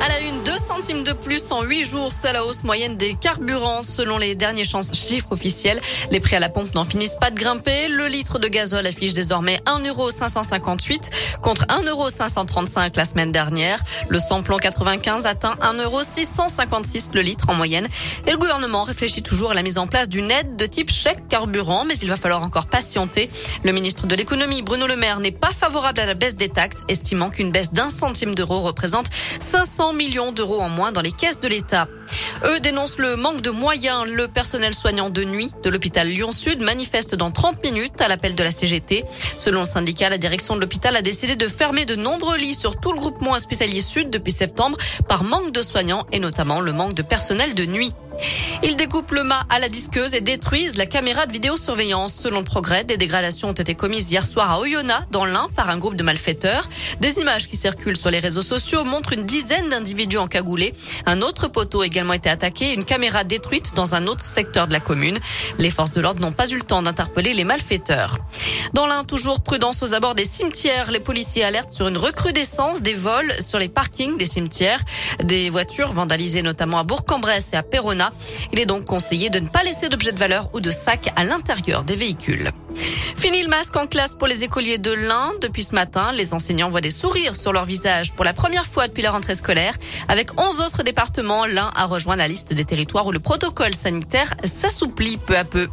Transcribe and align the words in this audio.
À 0.00 0.08
la 0.08 0.20
une, 0.20 0.42
2 0.42 0.58
centimes 0.58 1.02
de 1.02 1.12
plus 1.12 1.50
en 1.50 1.62
8 1.62 1.84
jours, 1.84 2.12
c'est 2.12 2.32
la 2.32 2.44
hausse 2.44 2.62
moyenne 2.64 2.96
des 2.96 3.14
carburants 3.14 3.82
selon 3.82 4.18
les 4.18 4.34
derniers 4.34 4.64
chiffres 4.64 5.28
officiels. 5.30 5.80
Les 6.10 6.20
prix 6.20 6.36
à 6.36 6.40
la 6.40 6.48
pompe 6.48 6.74
n'en 6.74 6.84
finissent 6.84 7.16
pas 7.18 7.30
de 7.30 7.36
grimper. 7.38 7.88
Le 7.88 8.06
litre 8.08 8.38
de 8.38 8.48
gazole 8.48 8.86
affiche 8.86 9.14
désormais 9.14 9.60
1,558 9.66 11.38
contre 11.40 11.64
1,535 11.68 12.96
la 12.96 13.04
semaine 13.04 13.32
dernière. 13.32 13.82
Le 14.08 14.18
samplon 14.18 14.58
95 14.58 15.26
atteint 15.26 15.56
1,656 15.62 17.10
le 17.14 17.22
litre 17.22 17.48
en 17.48 17.54
moyenne. 17.54 17.86
Et 18.26 18.32
le 18.32 18.36
gouvernement 18.36 18.82
réfléchit 18.82 19.22
toujours 19.22 19.52
à 19.52 19.54
la 19.54 19.62
mise 19.62 19.78
en 19.78 19.86
place 19.86 20.08
d'une 20.08 20.30
aide 20.30 20.56
de 20.56 20.66
type 20.66 20.90
chèque 20.90 21.28
carburant, 21.28 21.84
mais 21.84 21.94
il 21.94 22.08
va 22.08 22.16
falloir 22.16 22.42
encore 22.42 22.66
patienter. 22.66 23.30
Le 23.62 23.72
ministre 23.72 24.06
de 24.06 24.14
l'économie, 24.14 24.62
Bruno 24.62 24.86
Le 24.86 24.96
Maire, 24.96 25.20
n'est 25.20 25.30
pas 25.30 25.52
favorable 25.52 26.00
à 26.00 26.06
la 26.06 26.14
baisse 26.14 26.36
des 26.36 26.48
taxes, 26.48 26.84
estimant 26.88 27.30
qu'une 27.30 27.52
baisse 27.52 27.72
d'un 27.72 27.88
centime 27.88 28.34
d'euro 28.34 28.60
représente 28.60 29.06
500 29.40 29.83
millions 29.92 30.32
d'euros 30.32 30.60
en 30.60 30.68
moins 30.68 30.92
dans 30.92 31.00
les 31.00 31.12
caisses 31.12 31.40
de 31.40 31.48
l'État. 31.48 31.88
Eux 32.44 32.60
dénoncent 32.60 32.98
le 32.98 33.16
manque 33.16 33.40
de 33.40 33.50
moyens. 33.50 34.06
Le 34.06 34.28
personnel 34.28 34.74
soignant 34.74 35.10
de 35.10 35.24
nuit 35.24 35.50
de 35.62 35.70
l'hôpital 35.70 36.08
Lyon-Sud 36.08 36.62
manifeste 36.62 37.14
dans 37.14 37.30
30 37.30 37.62
minutes 37.62 38.00
à 38.00 38.08
l'appel 38.08 38.34
de 38.34 38.42
la 38.42 38.50
CGT. 38.50 39.04
Selon 39.36 39.60
le 39.60 39.66
syndicat, 39.66 40.08
la 40.08 40.18
direction 40.18 40.54
de 40.56 40.60
l'hôpital 40.60 40.96
a 40.96 41.02
décidé 41.02 41.36
de 41.36 41.48
fermer 41.48 41.84
de 41.84 41.94
nombreux 41.94 42.36
lits 42.36 42.54
sur 42.54 42.78
tout 42.78 42.92
le 42.92 42.98
groupement 42.98 43.32
hospitalier 43.32 43.80
Sud 43.80 44.10
depuis 44.10 44.32
septembre 44.32 44.76
par 45.08 45.24
manque 45.24 45.52
de 45.52 45.62
soignants 45.62 46.06
et 46.12 46.18
notamment 46.18 46.60
le 46.60 46.72
manque 46.72 46.94
de 46.94 47.02
personnel 47.02 47.54
de 47.54 47.64
nuit. 47.64 47.92
Ils 48.62 48.76
découpent 48.76 49.10
le 49.10 49.24
mât 49.24 49.44
à 49.50 49.58
la 49.58 49.68
disqueuse 49.68 50.14
et 50.14 50.20
détruisent 50.20 50.76
la 50.76 50.86
caméra 50.86 51.26
de 51.26 51.32
vidéosurveillance. 51.32 52.14
Selon 52.14 52.38
le 52.38 52.44
progrès, 52.44 52.84
des 52.84 52.96
dégradations 52.96 53.48
ont 53.48 53.52
été 53.52 53.74
commises 53.74 54.10
hier 54.10 54.24
soir 54.24 54.50
à 54.50 54.60
Oyonnax, 54.60 55.06
dans 55.10 55.24
l'Ain, 55.24 55.48
par 55.54 55.70
un 55.70 55.78
groupe 55.78 55.96
de 55.96 56.02
malfaiteurs. 56.02 56.68
Des 57.00 57.18
images 57.18 57.46
qui 57.46 57.56
circulent 57.56 57.96
sur 57.96 58.10
les 58.10 58.20
réseaux 58.20 58.42
sociaux 58.42 58.84
montrent 58.84 59.12
une 59.12 59.24
dizaine 59.24 59.68
d'individus 59.68 60.18
encagoulés. 60.18 60.74
Un 61.06 61.22
autre 61.22 61.48
poteau 61.48 61.82
a 61.82 61.86
également 61.86 62.12
été 62.12 62.30
attaqué 62.30 62.72
une 62.72 62.84
caméra 62.84 63.24
détruite 63.24 63.74
dans 63.74 63.94
un 63.94 64.06
autre 64.06 64.24
secteur 64.24 64.66
de 64.66 64.72
la 64.72 64.80
commune. 64.80 65.18
Les 65.58 65.70
forces 65.70 65.92
de 65.92 66.00
l'ordre 66.00 66.20
n'ont 66.20 66.32
pas 66.32 66.48
eu 66.48 66.56
le 66.56 66.62
temps 66.62 66.82
d'interpeller 66.82 67.34
les 67.34 67.44
malfaiteurs. 67.44 68.18
Dans 68.72 68.86
l'un, 68.86 69.04
toujours 69.04 69.42
prudence 69.42 69.82
aux 69.82 69.94
abords 69.94 70.14
des 70.14 70.24
cimetières. 70.24 70.90
Les 70.90 71.00
policiers 71.00 71.44
alertent 71.44 71.72
sur 71.72 71.88
une 71.88 71.96
recrudescence 71.96 72.82
des 72.82 72.94
vols 72.94 73.32
sur 73.40 73.58
les 73.58 73.68
parkings 73.68 74.16
des 74.16 74.26
cimetières. 74.26 74.80
Des 75.22 75.50
voitures 75.50 75.92
vandalisées 75.92 76.42
notamment 76.42 76.78
à 76.78 76.82
Bourg-en-Bresse 76.82 77.50
et 77.52 77.56
à 77.56 77.62
Perona. 77.62 78.12
Il 78.52 78.58
est 78.58 78.66
donc 78.66 78.84
conseillé 78.84 79.30
de 79.30 79.38
ne 79.38 79.48
pas 79.48 79.62
laisser 79.62 79.88
d'objets 79.88 80.12
de 80.12 80.18
valeur 80.18 80.50
ou 80.54 80.60
de 80.60 80.70
sacs 80.70 81.12
à 81.16 81.24
l'intérieur 81.24 81.84
des 81.84 81.96
véhicules. 81.96 82.50
Fini 83.16 83.42
le 83.42 83.48
masque 83.48 83.76
en 83.76 83.86
classe 83.86 84.14
pour 84.14 84.26
les 84.26 84.44
écoliers 84.44 84.78
de 84.78 84.92
l'Ain. 84.92 85.32
Depuis 85.40 85.62
ce 85.62 85.74
matin, 85.74 86.12
les 86.12 86.34
enseignants 86.34 86.70
voient 86.70 86.80
des 86.80 86.90
sourires 86.90 87.36
sur 87.36 87.52
leur 87.52 87.64
visage 87.64 88.12
pour 88.12 88.24
la 88.24 88.32
première 88.32 88.66
fois 88.66 88.88
depuis 88.88 89.02
la 89.02 89.10
rentrée 89.10 89.34
scolaire. 89.34 89.74
Avec 90.08 90.38
11 90.38 90.60
autres 90.60 90.82
départements, 90.82 91.46
l'Ain 91.46 91.70
a 91.74 91.86
rejoint 91.86 92.16
la 92.16 92.28
liste 92.28 92.52
des 92.52 92.64
territoires 92.64 93.06
où 93.06 93.12
le 93.12 93.20
protocole 93.20 93.74
sanitaire 93.74 94.34
s'assouplit 94.44 95.16
peu 95.16 95.36
à 95.36 95.44
peu. 95.44 95.68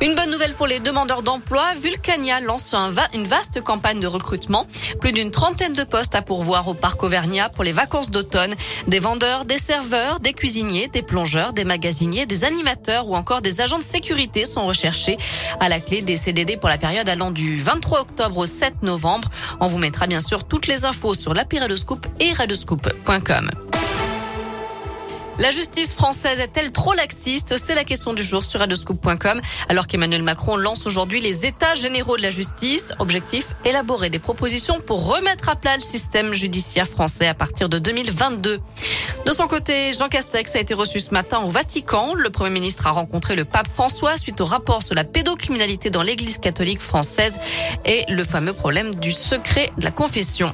Une 0.00 0.14
bonne 0.14 0.30
nouvelle 0.30 0.54
pour 0.54 0.68
les 0.68 0.78
demandeurs 0.78 1.22
d'emploi, 1.22 1.74
Vulcania 1.80 2.38
lance 2.38 2.72
une 3.14 3.26
vaste 3.26 3.60
campagne 3.62 3.98
de 3.98 4.06
recrutement. 4.06 4.64
Plus 5.00 5.10
d'une 5.10 5.32
trentaine 5.32 5.72
de 5.72 5.82
postes 5.82 6.14
à 6.14 6.22
pourvoir 6.22 6.68
au 6.68 6.74
parc 6.74 7.02
Auvergnat 7.02 7.48
pour 7.48 7.64
les 7.64 7.72
vacances 7.72 8.12
d'automne. 8.12 8.54
Des 8.86 9.00
vendeurs, 9.00 9.44
des 9.44 9.58
serveurs, 9.58 10.20
des 10.20 10.34
cuisiniers, 10.34 10.86
des 10.86 11.02
plongeurs, 11.02 11.52
des 11.52 11.64
magasiniers, 11.64 12.26
des 12.26 12.44
animateurs 12.44 13.08
ou 13.08 13.16
encore 13.16 13.42
des 13.42 13.60
agents 13.60 13.80
de 13.80 13.84
sécurité 13.84 14.44
sont 14.44 14.66
recherchés. 14.66 15.18
À 15.58 15.68
la 15.68 15.80
clé 15.80 16.00
des 16.00 16.16
CDD 16.16 16.56
pour 16.56 16.68
la 16.68 16.78
période 16.78 17.08
allant 17.08 17.32
du 17.32 17.60
23 17.60 18.02
octobre 18.02 18.38
au 18.38 18.46
7 18.46 18.84
novembre. 18.84 19.28
On 19.58 19.66
vous 19.66 19.78
mettra 19.78 20.06
bien 20.06 20.20
sûr 20.20 20.44
toutes 20.44 20.68
les 20.68 20.84
infos 20.84 21.14
sur 21.14 21.34
l'appli 21.34 21.58
Radoscoop 21.58 22.06
et 22.20 22.32
radoscoop.com. 22.32 23.50
La 25.38 25.52
justice 25.52 25.94
française 25.94 26.40
est-elle 26.40 26.72
trop 26.72 26.94
laxiste? 26.94 27.56
C'est 27.56 27.76
la 27.76 27.84
question 27.84 28.12
du 28.12 28.24
jour 28.24 28.42
sur 28.42 28.58
radioscoop.com. 28.58 29.40
Alors 29.68 29.86
qu'Emmanuel 29.86 30.24
Macron 30.24 30.56
lance 30.56 30.84
aujourd'hui 30.84 31.20
les 31.20 31.46
états 31.46 31.76
généraux 31.76 32.16
de 32.16 32.22
la 32.22 32.30
justice. 32.30 32.92
Objectif, 32.98 33.54
élaborer 33.64 34.10
des 34.10 34.18
propositions 34.18 34.80
pour 34.80 35.06
remettre 35.06 35.48
à 35.48 35.54
plat 35.54 35.76
le 35.76 35.82
système 35.82 36.34
judiciaire 36.34 36.88
français 36.88 37.28
à 37.28 37.34
partir 37.34 37.68
de 37.68 37.78
2022. 37.78 38.58
De 39.26 39.30
son 39.30 39.46
côté, 39.46 39.92
Jean 39.92 40.08
Castex 40.08 40.56
a 40.56 40.58
été 40.58 40.74
reçu 40.74 40.98
ce 40.98 41.12
matin 41.12 41.38
au 41.38 41.50
Vatican. 41.50 42.14
Le 42.14 42.30
Premier 42.30 42.50
ministre 42.50 42.88
a 42.88 42.90
rencontré 42.90 43.36
le 43.36 43.44
pape 43.44 43.68
François 43.68 44.16
suite 44.16 44.40
au 44.40 44.44
rapport 44.44 44.82
sur 44.82 44.96
la 44.96 45.04
pédocriminalité 45.04 45.88
dans 45.88 46.02
l'Église 46.02 46.38
catholique 46.38 46.80
française 46.80 47.38
et 47.84 48.04
le 48.08 48.24
fameux 48.24 48.54
problème 48.54 48.92
du 48.96 49.12
secret 49.12 49.70
de 49.78 49.84
la 49.84 49.92
confession. 49.92 50.52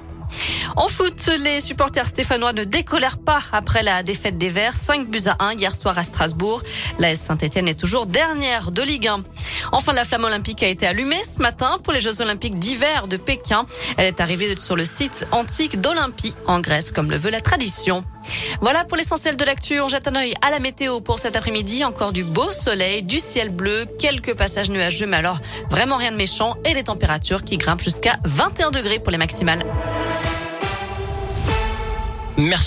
En 0.76 0.88
foot, 0.88 1.30
les 1.38 1.60
supporters 1.60 2.06
stéphanois 2.06 2.52
ne 2.52 2.64
décolèrent 2.64 3.18
pas 3.18 3.40
après 3.52 3.84
la 3.84 4.02
défaite 4.02 4.38
des 4.38 4.48
Verts, 4.48 4.74
5 4.74 5.08
buts 5.08 5.20
à 5.26 5.36
1 5.44 5.54
hier 5.54 5.74
soir 5.74 5.96
à 5.96 6.02
Strasbourg. 6.02 6.62
La 6.98 7.12
S 7.12 7.20
Saint-Etienne 7.20 7.68
est 7.68 7.78
toujours 7.78 8.06
dernière 8.06 8.72
de 8.72 8.82
Ligue 8.82 9.06
1. 9.06 9.22
Enfin, 9.70 9.92
la 9.92 10.04
flamme 10.04 10.24
olympique 10.24 10.64
a 10.64 10.66
été 10.66 10.86
allumée 10.86 11.22
ce 11.22 11.40
matin 11.40 11.78
pour 11.82 11.92
les 11.92 12.00
Jeux 12.00 12.20
olympiques 12.20 12.58
d'hiver 12.58 13.06
de 13.06 13.16
Pékin. 13.16 13.66
Elle 13.96 14.06
est 14.06 14.20
arrivée 14.20 14.54
sur 14.58 14.74
le 14.74 14.84
site 14.84 15.26
antique 15.30 15.80
d'Olympie 15.80 16.34
en 16.46 16.58
Grèce, 16.60 16.90
comme 16.90 17.10
le 17.10 17.18
veut 17.18 17.30
la 17.30 17.40
tradition. 17.40 18.04
Voilà 18.60 18.84
pour 18.84 18.96
l'essentiel 18.96 19.36
de 19.36 19.44
l'actu. 19.44 19.80
On 19.80 19.88
jette 19.88 20.08
un 20.08 20.16
œil 20.16 20.34
à 20.42 20.50
la 20.50 20.58
météo 20.58 21.00
pour 21.00 21.20
cet 21.20 21.36
après-midi. 21.36 21.84
Encore 21.84 22.12
du 22.12 22.24
beau 22.24 22.50
soleil, 22.50 23.04
du 23.04 23.20
ciel 23.20 23.50
bleu, 23.50 23.86
quelques 23.98 24.34
passages 24.34 24.70
nuageux, 24.70 25.06
mais 25.06 25.18
alors 25.18 25.38
vraiment 25.70 25.96
rien 25.96 26.10
de 26.10 26.16
méchant 26.16 26.56
et 26.64 26.74
les 26.74 26.84
températures 26.84 27.44
qui 27.44 27.58
grimpent 27.58 27.82
jusqu'à 27.82 28.16
21 28.24 28.72
degrés 28.72 28.98
pour 28.98 29.12
les 29.12 29.18
maximales. 29.18 29.64
Merci. 32.36 32.62